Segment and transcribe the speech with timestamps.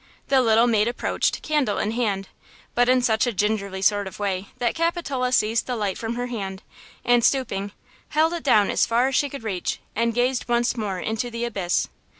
[0.29, 2.27] The little maid approached, candle in hand,
[2.73, 6.25] but in such a gingerly sort of way, that Capitola seized the light from her
[6.25, 6.63] hand,
[7.05, 7.71] and, stooping,
[8.09, 11.45] held it down as far as she could reach and gazed once more into the
[11.45, 11.87] abyss.